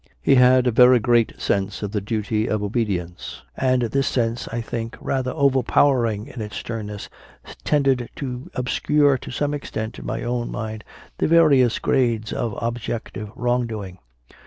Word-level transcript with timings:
He 0.19 0.33
had 0.33 0.65
a 0.65 0.71
very 0.71 0.97
great 0.97 1.29
i 1.29 1.33
4 1.33 1.35
CONFESSIONS 1.35 1.43
OF 1.43 1.53
A 1.53 1.61
CONVERT 1.61 1.73
sense 1.73 1.83
of 1.83 1.91
the 1.91 2.01
duty 2.01 2.49
of 2.49 2.63
obedience, 2.63 3.41
and 3.55 3.81
this 3.83 4.07
sense, 4.07 4.47
I 4.47 4.59
think, 4.59 4.97
rather 4.99 5.29
overpowering 5.29 6.25
in 6.25 6.41
its 6.41 6.55
sternness, 6.55 7.07
tended 7.63 8.09
to 8.15 8.49
obscure 8.55 9.19
to 9.19 9.29
some 9.29 9.53
extent 9.53 9.99
in 9.99 10.05
my 10.07 10.23
own 10.23 10.49
mind 10.49 10.83
the 11.19 11.27
various 11.27 11.77
grades 11.77 12.33
of 12.33 12.57
objective 12.59 13.29
wrongdoing. 13.35 13.99